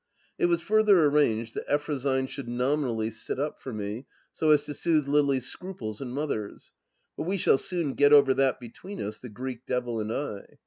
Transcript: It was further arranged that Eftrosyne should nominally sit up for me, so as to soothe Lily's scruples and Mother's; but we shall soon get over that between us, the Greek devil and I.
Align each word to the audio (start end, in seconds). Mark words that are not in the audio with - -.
It 0.39 0.47
was 0.47 0.61
further 0.61 1.05
arranged 1.05 1.53
that 1.53 1.69
Eftrosyne 1.71 2.25
should 2.27 2.49
nominally 2.49 3.11
sit 3.11 3.39
up 3.39 3.61
for 3.61 3.71
me, 3.71 4.07
so 4.31 4.49
as 4.49 4.65
to 4.65 4.73
soothe 4.73 5.07
Lily's 5.07 5.45
scruples 5.45 6.01
and 6.01 6.11
Mother's; 6.11 6.73
but 7.15 7.27
we 7.27 7.37
shall 7.37 7.59
soon 7.59 7.93
get 7.93 8.11
over 8.11 8.33
that 8.33 8.59
between 8.59 8.99
us, 8.99 9.19
the 9.19 9.29
Greek 9.29 9.67
devil 9.67 9.99
and 9.99 10.11
I. 10.11 10.57